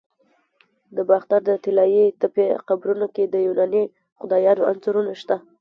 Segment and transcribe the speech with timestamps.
[0.95, 3.83] د باختر د طلایی تپې قبرونو کې د یوناني
[4.19, 5.35] خدایانو انځورونه شته